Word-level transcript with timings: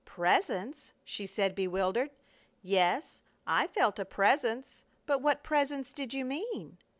"Presence?" 0.03 0.93
she 1.03 1.27
said, 1.27 1.53
bewildered. 1.53 2.09
"Yes, 2.63 3.21
I 3.45 3.67
felt 3.67 3.99
a 3.99 4.03
presence, 4.03 4.81
but 5.05 5.21
what 5.21 5.43
presence 5.43 5.93
did 5.93 6.11
you 6.11 6.25
mean?" 6.25 6.79